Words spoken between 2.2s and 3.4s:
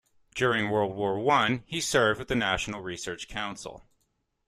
the National Research